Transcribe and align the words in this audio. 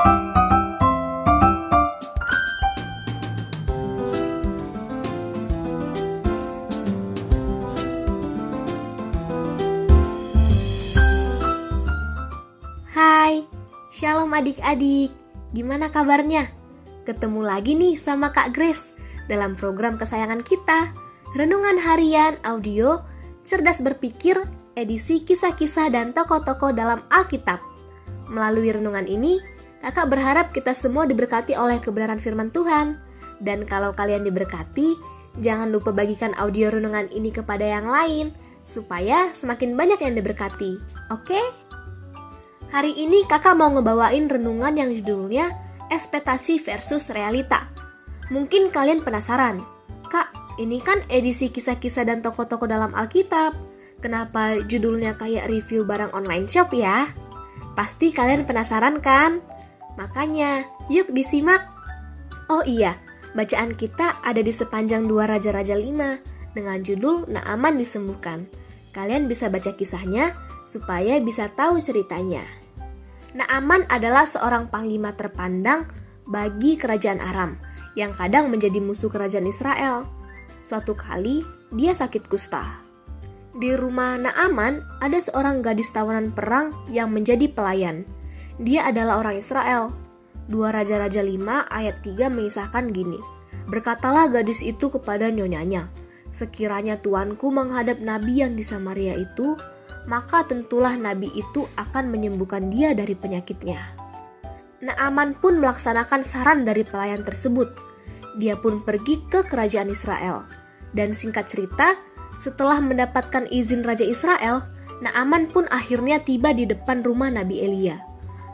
Hai, 0.00 0.08
Shalom 13.90 14.30
adik-adik. 14.32 15.12
Gimana 15.52 15.92
kabarnya? 15.92 16.48
Ketemu 17.04 17.44
lagi 17.44 17.76
nih 17.76 18.00
sama 18.00 18.32
Kak 18.32 18.56
Grace 18.56 18.96
dalam 19.28 19.52
program 19.58 20.00
kesayangan 20.00 20.40
kita, 20.40 20.88
Renungan 21.36 21.76
Harian 21.78 22.34
Audio 22.42 23.06
Cerdas 23.46 23.78
Berpikir, 23.82 24.42
edisi 24.74 25.22
kisah-kisah 25.22 25.90
dan 25.90 26.10
tokoh-tokoh 26.10 26.74
dalam 26.74 27.02
Alkitab. 27.10 27.58
Melalui 28.30 28.70
renungan 28.70 29.10
ini, 29.10 29.42
Kakak 29.80 30.06
berharap 30.12 30.46
kita 30.52 30.76
semua 30.76 31.08
diberkati 31.08 31.56
oleh 31.56 31.80
kebenaran 31.80 32.20
firman 32.20 32.52
Tuhan. 32.52 33.00
Dan 33.40 33.64
kalau 33.64 33.96
kalian 33.96 34.22
diberkati, 34.28 34.94
jangan 35.40 35.72
lupa 35.72 35.90
bagikan 35.90 36.36
audio 36.36 36.68
renungan 36.68 37.08
ini 37.08 37.32
kepada 37.32 37.64
yang 37.64 37.88
lain, 37.88 38.36
supaya 38.60 39.32
semakin 39.32 39.72
banyak 39.72 39.98
yang 40.04 40.14
diberkati. 40.20 40.76
Oke? 41.08 41.40
Hari 42.70 42.92
ini 42.94 43.24
kakak 43.26 43.56
mau 43.56 43.72
ngebawain 43.72 44.30
renungan 44.30 44.76
yang 44.76 44.92
judulnya 44.94 45.50
Ekspektasi 45.90 46.62
versus 46.62 47.10
Realita. 47.10 47.66
Mungkin 48.30 48.70
kalian 48.70 49.02
penasaran, 49.02 49.58
Kak, 50.06 50.30
ini 50.62 50.78
kan 50.78 51.02
edisi 51.10 51.50
kisah-kisah 51.50 52.06
dan 52.06 52.22
tokoh-tokoh 52.22 52.70
dalam 52.70 52.94
Alkitab. 52.94 53.58
Kenapa 53.98 54.62
judulnya 54.70 55.18
kayak 55.18 55.50
review 55.50 55.82
barang 55.82 56.14
online 56.14 56.46
shop 56.46 56.70
ya? 56.70 57.10
Pasti 57.74 58.14
kalian 58.14 58.46
penasaran 58.46 59.02
kan? 59.02 59.42
Makanya, 60.00 60.64
yuk 60.88 61.12
disimak. 61.12 61.60
Oh 62.48 62.64
iya, 62.64 62.96
bacaan 63.36 63.76
kita 63.76 64.16
ada 64.24 64.40
di 64.40 64.48
sepanjang 64.48 65.04
dua 65.04 65.28
Raja-Raja 65.28 65.76
5 65.76 66.56
dengan 66.56 66.80
judul 66.80 67.28
Naaman 67.28 67.76
disembuhkan. 67.76 68.48
Kalian 68.96 69.28
bisa 69.28 69.52
baca 69.52 69.76
kisahnya 69.76 70.34
supaya 70.64 71.20
bisa 71.20 71.52
tahu 71.52 71.76
ceritanya. 71.78 72.42
Naaman 73.36 73.86
adalah 73.86 74.26
seorang 74.26 74.66
panglima 74.72 75.14
terpandang 75.14 75.86
bagi 76.26 76.74
kerajaan 76.74 77.22
Aram 77.22 77.54
yang 77.94 78.16
kadang 78.16 78.50
menjadi 78.50 78.80
musuh 78.82 79.12
kerajaan 79.12 79.46
Israel. 79.46 80.08
Suatu 80.66 80.96
kali, 80.96 81.44
dia 81.76 81.94
sakit 81.94 82.26
kusta. 82.26 82.82
Di 83.54 83.76
rumah 83.76 84.18
Naaman 84.18 84.82
ada 85.02 85.18
seorang 85.20 85.62
gadis 85.62 85.90
tawanan 85.92 86.32
perang 86.34 86.70
yang 86.90 87.10
menjadi 87.14 87.50
pelayan. 87.50 88.06
Dia 88.60 88.92
adalah 88.92 89.24
orang 89.24 89.40
Israel. 89.40 89.88
Dua 90.44 90.68
Raja-Raja 90.68 91.24
5 91.24 91.40
ayat 91.72 91.96
3 92.04 92.28
mengisahkan 92.28 92.92
gini. 92.92 93.16
Berkatalah 93.70 94.28
gadis 94.28 94.60
itu 94.60 94.92
kepada 94.92 95.32
nyonyanya, 95.32 95.88
Sekiranya 96.30 96.98
tuanku 96.98 97.50
menghadap 97.50 97.98
nabi 97.98 98.42
yang 98.42 98.54
di 98.54 98.62
Samaria 98.62 99.18
itu, 99.18 99.58
maka 100.06 100.46
tentulah 100.46 100.94
nabi 100.94 101.28
itu 101.34 101.66
akan 101.74 102.08
menyembuhkan 102.08 102.70
dia 102.70 102.94
dari 102.94 103.18
penyakitnya. 103.18 103.98
Naaman 104.80 105.36
pun 105.36 105.60
melaksanakan 105.60 106.24
saran 106.24 106.64
dari 106.64 106.86
pelayan 106.86 107.20
tersebut. 107.20 107.68
Dia 108.40 108.56
pun 108.56 108.80
pergi 108.80 109.20
ke 109.28 109.44
kerajaan 109.44 109.92
Israel. 109.92 110.46
Dan 110.96 111.12
singkat 111.12 111.50
cerita, 111.50 111.98
setelah 112.40 112.80
mendapatkan 112.80 113.44
izin 113.52 113.84
Raja 113.84 114.06
Israel, 114.06 114.64
Naaman 115.04 115.48
pun 115.48 115.68
akhirnya 115.68 116.20
tiba 116.20 116.52
di 116.52 116.64
depan 116.68 117.04
rumah 117.04 117.28
Nabi 117.28 117.60
Elia. 117.60 118.09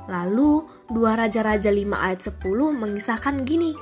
Lalu, 0.07 0.63
dua 0.87 1.19
Raja-Raja 1.19 1.71
5 1.71 1.99
ayat 1.99 2.21
10 2.23 2.43
mengisahkan 2.75 3.43
gini. 3.43 3.75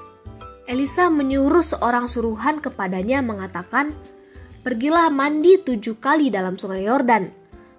Elisa 0.64 1.12
menyuruh 1.12 1.60
seorang 1.60 2.08
suruhan 2.08 2.64
kepadanya 2.64 3.20
mengatakan, 3.20 3.92
Pergilah 4.64 5.12
mandi 5.12 5.60
tujuh 5.60 6.00
kali 6.00 6.32
dalam 6.32 6.56
sungai 6.56 6.88
Yordan, 6.88 7.28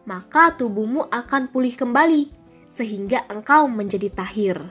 maka 0.05 0.53
tubuhmu 0.53 1.09
akan 1.09 1.49
pulih 1.49 1.73
kembali, 1.73 2.29
sehingga 2.69 3.25
engkau 3.25 3.65
menjadi 3.65 4.13
tahir. 4.13 4.61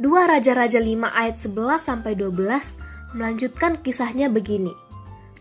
Dua 0.00 0.24
Raja-Raja 0.24 0.80
5 0.80 1.08
ayat 1.12 1.36
11 1.36 1.52
sampai 1.84 2.16
12 2.16 3.12
melanjutkan 3.12 3.76
kisahnya 3.80 4.32
begini. 4.32 4.72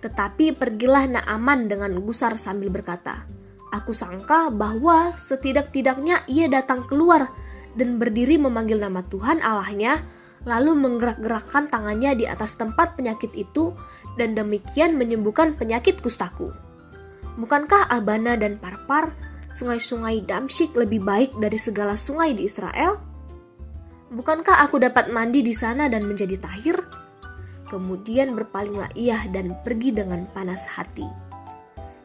Tetapi 0.03 0.55
pergilah 0.55 1.07
Naaman 1.07 1.71
dengan 1.71 1.95
gusar 2.03 2.35
sambil 2.35 2.67
berkata, 2.67 3.23
Aku 3.73 3.95
sangka 3.95 4.53
bahwa 4.53 5.15
setidak-tidaknya 5.17 6.25
ia 6.29 6.45
datang 6.45 6.85
keluar 6.85 7.33
dan 7.73 7.97
berdiri 7.97 8.37
memanggil 8.37 8.77
nama 8.77 9.01
Tuhan 9.09 9.41
Allahnya, 9.41 10.05
lalu 10.45 10.77
menggerak-gerakkan 10.77 11.67
tangannya 11.67 12.13
di 12.13 12.25
atas 12.29 12.55
tempat 12.55 12.93
penyakit 12.93 13.33
itu 13.33 13.73
dan 14.15 14.37
demikian 14.37 14.95
menyembuhkan 14.95 15.57
penyakit 15.57 15.99
kustaku. 15.99 16.53
Bukankah 17.35 17.91
Abana 17.91 18.39
dan 18.39 18.55
Parpar, 18.61 19.11
sungai-sungai 19.51 20.23
Damsyik 20.23 20.71
lebih 20.77 21.03
baik 21.03 21.35
dari 21.35 21.59
segala 21.59 21.99
sungai 21.99 22.31
di 22.31 22.47
Israel? 22.47 22.95
Bukankah 24.13 24.63
aku 24.63 24.79
dapat 24.79 25.11
mandi 25.11 25.43
di 25.43 25.51
sana 25.51 25.91
dan 25.91 26.07
menjadi 26.07 26.39
tahir? 26.39 26.79
Kemudian 27.67 28.37
berpalinglah 28.37 28.93
ia 28.95 29.19
dan 29.33 29.57
pergi 29.65 29.91
dengan 29.91 30.29
panas 30.31 30.63
hati. 30.69 31.03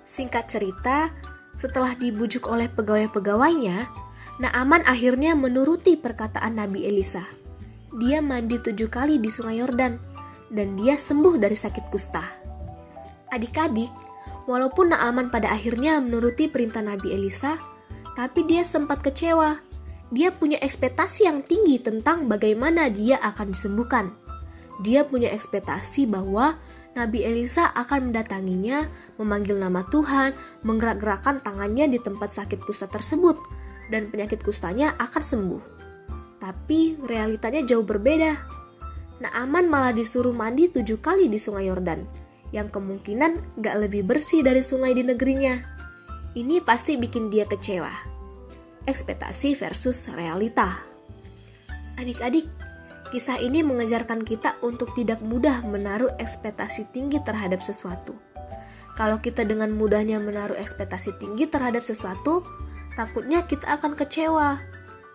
Singkat 0.03 0.44
cerita, 0.50 1.12
setelah 1.60 1.93
dibujuk 1.93 2.48
oleh 2.48 2.72
pegawai-pegawainya, 2.72 3.84
Naaman 4.41 4.81
akhirnya 4.88 5.37
menuruti 5.37 6.00
perkataan 6.00 6.56
Nabi 6.56 6.88
Elisa. 6.88 7.28
Dia 8.00 8.25
mandi 8.25 8.56
tujuh 8.56 8.88
kali 8.88 9.21
di 9.21 9.28
sungai 9.28 9.60
Yordan, 9.60 10.00
dan 10.49 10.81
dia 10.81 10.97
sembuh 10.97 11.37
dari 11.37 11.53
sakit 11.53 11.93
kusta. 11.93 12.25
Adik-adik, 13.28 13.93
walaupun 14.49 14.97
Naaman 14.97 15.28
pada 15.28 15.53
akhirnya 15.53 16.00
menuruti 16.00 16.49
perintah 16.49 16.81
Nabi 16.81 17.12
Elisa, 17.12 17.60
tapi 18.16 18.49
dia 18.49 18.65
sempat 18.65 19.04
kecewa. 19.04 19.60
Dia 20.09 20.32
punya 20.32 20.56
ekspektasi 20.65 21.28
yang 21.28 21.44
tinggi 21.44 21.76
tentang 21.78 22.25
bagaimana 22.25 22.88
dia 22.88 23.20
akan 23.20 23.53
disembuhkan. 23.53 24.10
Dia 24.81 25.04
punya 25.04 25.28
ekspektasi 25.31 26.09
bahwa 26.09 26.56
Nabi 26.91 27.23
Elisa 27.23 27.71
akan 27.71 28.11
mendatanginya, 28.11 28.91
memanggil 29.15 29.55
nama 29.55 29.87
Tuhan, 29.87 30.34
menggerak-gerakkan 30.67 31.39
tangannya 31.39 31.87
di 31.87 31.99
tempat 32.03 32.34
sakit 32.34 32.67
kusta 32.67 32.91
tersebut, 32.91 33.39
dan 33.95 34.11
penyakit 34.11 34.43
kustanya 34.43 34.99
akan 34.99 35.23
sembuh. 35.23 35.62
Tapi 36.43 36.99
realitanya 37.06 37.62
jauh 37.62 37.87
berbeda. 37.87 38.59
Naaman 39.23 39.71
malah 39.71 39.95
disuruh 39.95 40.34
mandi 40.34 40.67
tujuh 40.73 40.99
kali 40.99 41.31
di 41.31 41.39
sungai 41.39 41.71
Yordan, 41.71 42.03
yang 42.50 42.67
kemungkinan 42.73 43.62
gak 43.62 43.77
lebih 43.87 44.03
bersih 44.03 44.43
dari 44.43 44.65
sungai 44.65 44.97
di 44.97 45.06
negerinya. 45.06 45.62
Ini 46.34 46.62
pasti 46.67 46.99
bikin 46.99 47.31
dia 47.31 47.47
kecewa. 47.47 47.91
Ekspektasi 48.89 49.55
versus 49.55 50.11
realita. 50.11 50.81
Adik-adik, 52.00 52.49
kisah 53.10 53.43
ini 53.43 53.66
mengajarkan 53.66 54.22
kita 54.22 54.56
untuk 54.62 54.94
tidak 54.94 55.19
mudah 55.21 55.66
menaruh 55.66 56.15
ekspektasi 56.22 56.88
tinggi 56.94 57.19
terhadap 57.21 57.59
sesuatu. 57.60 58.15
Kalau 58.94 59.19
kita 59.19 59.43
dengan 59.43 59.75
mudahnya 59.75 60.22
menaruh 60.22 60.56
ekspektasi 60.59 61.19
tinggi 61.19 61.50
terhadap 61.50 61.82
sesuatu, 61.82 62.47
takutnya 62.94 63.43
kita 63.47 63.66
akan 63.78 63.99
kecewa. 63.99 64.62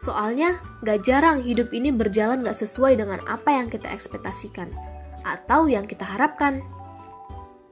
Soalnya, 0.04 0.60
gak 0.84 1.08
jarang 1.08 1.40
hidup 1.40 1.72
ini 1.72 1.90
berjalan 1.90 2.44
gak 2.44 2.60
sesuai 2.60 3.00
dengan 3.00 3.24
apa 3.26 3.56
yang 3.56 3.72
kita 3.72 3.88
ekspektasikan 3.88 4.68
atau 5.24 5.72
yang 5.72 5.88
kita 5.88 6.04
harapkan. 6.04 6.60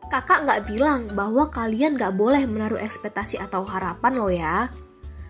Kakak 0.08 0.48
gak 0.48 0.62
bilang 0.72 1.12
bahwa 1.12 1.52
kalian 1.52 2.00
gak 2.00 2.16
boleh 2.16 2.48
menaruh 2.48 2.80
ekspektasi 2.80 3.44
atau 3.44 3.68
harapan 3.68 4.14
loh 4.16 4.32
ya. 4.32 4.72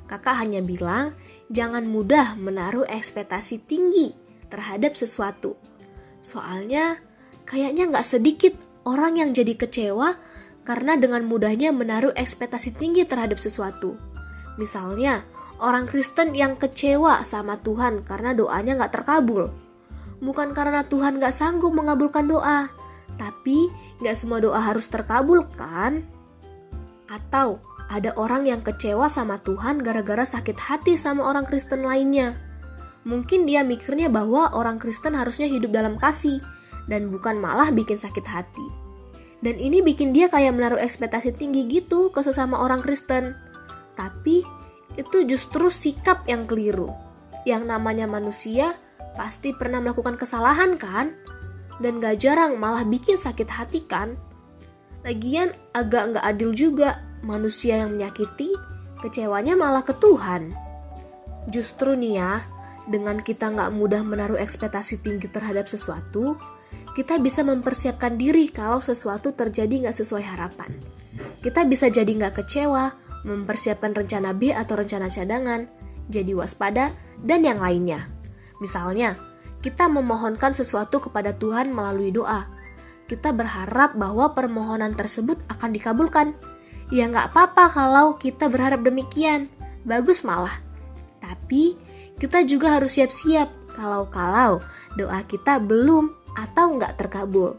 Kakak 0.05 0.45
hanya 0.45 0.61
bilang 0.61 1.15
jangan 1.49 1.87
mudah 1.87 2.35
menaruh 2.37 2.85
ekspektasi 2.85 3.65
tinggi 3.65 4.22
terhadap 4.53 4.93
sesuatu. 4.93 5.57
Soalnya, 6.21 7.01
kayaknya 7.49 7.89
gak 7.89 8.05
sedikit 8.05 8.53
orang 8.85 9.17
yang 9.17 9.33
jadi 9.33 9.57
kecewa 9.57 10.13
karena 10.61 10.93
dengan 10.95 11.25
mudahnya 11.25 11.73
menaruh 11.73 12.13
ekspektasi 12.13 12.77
tinggi 12.77 13.01
terhadap 13.09 13.41
sesuatu. 13.41 13.97
Misalnya, 14.61 15.25
orang 15.57 15.89
Kristen 15.89 16.37
yang 16.37 16.53
kecewa 16.61 17.25
sama 17.25 17.57
Tuhan 17.65 18.05
karena 18.05 18.37
doanya 18.37 18.85
gak 18.85 19.01
terkabul. 19.01 19.49
Bukan 20.21 20.53
karena 20.53 20.85
Tuhan 20.85 21.17
gak 21.17 21.33
sanggup 21.33 21.73
mengabulkan 21.73 22.29
doa, 22.29 22.69
tapi 23.17 23.73
gak 23.99 24.15
semua 24.15 24.37
doa 24.37 24.61
harus 24.61 24.85
terkabul 24.87 25.43
kan? 25.57 26.05
Atau 27.09 27.59
ada 27.91 28.15
orang 28.15 28.47
yang 28.47 28.63
kecewa 28.63 29.11
sama 29.11 29.41
Tuhan 29.43 29.83
gara-gara 29.83 30.23
sakit 30.23 30.55
hati 30.55 30.93
sama 30.95 31.27
orang 31.27 31.43
Kristen 31.43 31.83
lainnya. 31.83 32.52
Mungkin 33.03 33.43
dia 33.43 33.67
mikirnya 33.67 34.07
bahwa 34.07 34.55
orang 34.55 34.79
Kristen 34.79 35.15
harusnya 35.15 35.47
hidup 35.51 35.75
dalam 35.75 35.99
kasih 35.99 36.39
dan 36.87 37.11
bukan 37.11 37.39
malah 37.39 37.71
bikin 37.71 37.99
sakit 37.99 38.23
hati. 38.23 38.67
Dan 39.43 39.59
ini 39.59 39.83
bikin 39.83 40.15
dia 40.15 40.31
kayak 40.31 40.55
menaruh 40.55 40.79
ekspektasi 40.79 41.35
tinggi 41.35 41.67
gitu 41.67 42.07
ke 42.15 42.23
sesama 42.23 42.63
orang 42.63 42.79
Kristen. 42.79 43.35
Tapi 43.99 44.39
itu 44.95 45.17
justru 45.27 45.67
sikap 45.67 46.23
yang 46.31 46.47
keliru. 46.47 46.95
Yang 47.43 47.67
namanya 47.67 48.07
manusia 48.07 48.79
pasti 49.19 49.51
pernah 49.51 49.83
melakukan 49.83 50.15
kesalahan 50.15 50.79
kan? 50.79 51.11
Dan 51.83 51.99
gak 51.99 52.23
jarang 52.23 52.55
malah 52.55 52.87
bikin 52.87 53.19
sakit 53.19 53.49
hati 53.51 53.83
kan? 53.83 54.15
Lagian 55.03 55.51
agak 55.75 56.15
gak 56.15 56.23
adil 56.23 56.55
juga 56.55 57.03
manusia 57.19 57.83
yang 57.83 57.99
menyakiti, 57.99 58.55
kecewanya 59.03 59.59
malah 59.59 59.83
ke 59.83 59.91
Tuhan. 59.99 60.55
Justru 61.51 61.99
nih 61.99 62.23
ya, 62.23 62.33
dengan 62.89 63.19
kita 63.19 63.51
gak 63.51 63.71
mudah 63.71 64.03
menaruh 64.03 64.39
ekspektasi 64.39 64.99
tinggi 64.99 65.31
terhadap 65.31 65.71
sesuatu, 65.71 66.35
kita 66.93 67.17
bisa 67.17 67.41
mempersiapkan 67.41 68.19
diri 68.19 68.49
kalau 68.51 68.83
sesuatu 68.83 69.33
terjadi 69.33 69.89
gak 69.89 69.97
sesuai 69.97 70.23
harapan. 70.23 70.71
Kita 71.41 71.65
bisa 71.65 71.87
jadi 71.89 72.09
gak 72.09 72.43
kecewa, 72.43 72.93
mempersiapkan 73.23 73.95
rencana 73.95 74.35
B 74.35 74.51
atau 74.51 74.77
rencana 74.77 75.07
cadangan, 75.07 75.65
jadi 76.11 76.35
waspada, 76.35 76.91
dan 77.23 77.47
yang 77.47 77.63
lainnya. 77.63 78.11
Misalnya, 78.59 79.15
kita 79.63 79.87
memohonkan 79.87 80.51
sesuatu 80.51 80.99
kepada 80.99 81.31
Tuhan 81.35 81.71
melalui 81.71 82.11
doa. 82.11 82.45
Kita 83.07 83.31
berharap 83.31 83.95
bahwa 83.95 84.35
permohonan 84.35 84.91
tersebut 84.91 85.39
akan 85.47 85.71
dikabulkan. 85.71 86.35
Ya 86.91 87.07
nggak 87.07 87.31
apa-apa 87.31 87.71
kalau 87.71 88.07
kita 88.19 88.51
berharap 88.51 88.83
demikian, 88.83 89.47
bagus 89.87 90.27
malah. 90.27 90.59
Tapi 91.23 91.79
kita 92.21 92.45
juga 92.45 92.79
harus 92.79 92.97
siap-siap 92.97 93.49
kalau-kalau 93.73 94.61
doa 94.95 95.19
kita 95.25 95.57
belum 95.57 96.13
atau 96.37 96.77
nggak 96.77 96.97
terkabul. 96.97 97.57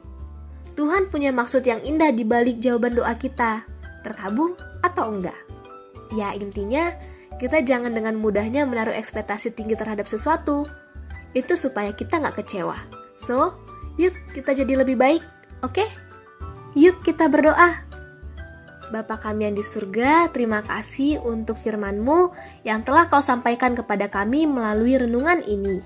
Tuhan 0.74 1.06
punya 1.06 1.30
maksud 1.30 1.62
yang 1.62 1.78
indah 1.86 2.10
di 2.10 2.26
balik 2.26 2.58
jawaban 2.58 2.98
doa 2.98 3.14
kita, 3.14 3.62
terkabul 4.02 4.58
atau 4.82 5.14
enggak. 5.14 5.38
Ya 6.14 6.34
intinya, 6.34 6.90
kita 7.38 7.62
jangan 7.62 7.94
dengan 7.94 8.18
mudahnya 8.18 8.66
menaruh 8.66 8.94
ekspektasi 8.94 9.54
tinggi 9.54 9.78
terhadap 9.78 10.10
sesuatu, 10.10 10.66
itu 11.34 11.54
supaya 11.54 11.94
kita 11.94 12.18
nggak 12.18 12.42
kecewa. 12.42 12.78
So, 13.18 13.54
yuk 13.98 14.14
kita 14.34 14.54
jadi 14.54 14.82
lebih 14.82 14.98
baik, 14.98 15.22
oke? 15.62 15.78
Okay? 15.78 15.88
Yuk 16.74 16.98
kita 17.06 17.30
berdoa. 17.30 17.86
Bapa 18.94 19.18
kami 19.18 19.50
yang 19.50 19.58
di 19.58 19.66
surga, 19.66 20.30
terima 20.30 20.62
kasih 20.62 21.18
untuk 21.18 21.58
firman-Mu 21.58 22.30
yang 22.62 22.86
telah 22.86 23.10
Kau 23.10 23.18
sampaikan 23.18 23.74
kepada 23.74 24.06
kami 24.06 24.46
melalui 24.46 24.94
renungan 24.94 25.42
ini. 25.42 25.82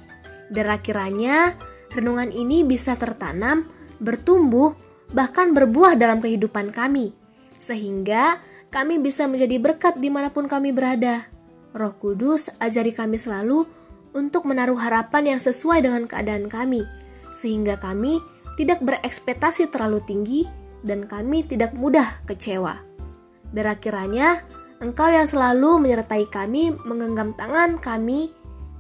Dera 0.53 0.77
kiranya 0.77 1.57
renungan 1.89 2.29
ini 2.29 2.69
bisa 2.69 3.01
tertanam, 3.01 3.65
bertumbuh, 3.97 4.77
bahkan 5.17 5.57
berbuah 5.57 5.97
dalam 5.97 6.21
kehidupan 6.21 6.69
kami, 6.69 7.17
sehingga 7.57 8.45
kami 8.69 9.01
bisa 9.01 9.25
menjadi 9.25 9.57
berkat 9.57 9.97
di 9.97 10.13
mana 10.13 10.29
pun 10.29 10.45
kami 10.45 10.77
berada. 10.77 11.25
Roh 11.73 11.97
Kudus, 11.97 12.53
ajari 12.61 12.93
kami 12.93 13.17
selalu 13.17 13.65
untuk 14.13 14.45
menaruh 14.45 14.77
harapan 14.77 15.33
yang 15.33 15.41
sesuai 15.41 15.81
dengan 15.81 16.05
keadaan 16.05 16.53
kami, 16.53 16.85
sehingga 17.33 17.81
kami 17.81 18.21
tidak 18.61 18.85
berekspektasi 18.85 19.73
terlalu 19.73 20.05
tinggi 20.05 20.45
dan 20.85 21.09
kami 21.09 21.49
tidak 21.49 21.73
mudah 21.73 22.21
kecewa. 22.29 22.88
Berakiranya, 23.53 24.45
Engkau 24.79 25.11
yang 25.11 25.27
selalu 25.27 25.83
menyertai 25.83 26.31
kami, 26.31 26.71
menggenggam 26.87 27.35
tangan 27.35 27.83
kami, 27.83 28.31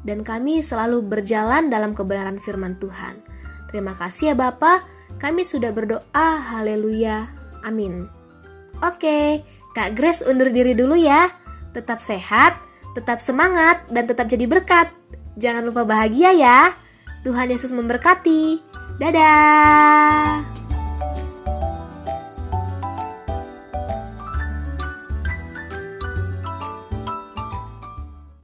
dan 0.06 0.22
kami 0.22 0.62
selalu 0.62 1.02
berjalan 1.02 1.66
dalam 1.66 1.90
kebenaran 1.90 2.38
firman 2.38 2.78
Tuhan. 2.78 3.18
Terima 3.66 3.98
kasih 3.98 4.32
ya 4.32 4.34
Bapa, 4.38 4.86
kami 5.18 5.42
sudah 5.42 5.74
berdoa, 5.74 6.28
haleluya, 6.54 7.26
amin. 7.66 8.06
Oke, 8.78 9.42
Kak 9.74 9.98
Grace 9.98 10.22
undur 10.22 10.54
diri 10.54 10.78
dulu 10.78 10.94
ya. 10.94 11.34
Tetap 11.74 11.98
sehat, 11.98 12.62
tetap 12.94 13.18
semangat, 13.18 13.82
dan 13.90 14.06
tetap 14.06 14.30
jadi 14.30 14.46
berkat. 14.46 14.94
Jangan 15.34 15.66
lupa 15.66 15.82
bahagia 15.82 16.30
ya. 16.34 16.58
Tuhan 17.26 17.50
Yesus 17.50 17.74
memberkati. 17.74 18.62
Dadah. 19.02 20.57